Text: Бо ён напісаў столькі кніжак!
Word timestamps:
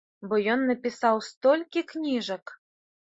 Бо 0.29 0.37
ён 0.53 0.63
напісаў 0.69 1.21
столькі 1.27 1.85
кніжак! 1.93 2.59